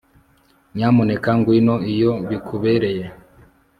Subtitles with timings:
[0.75, 3.05] Nyamuneka ngwino iyo bikubereye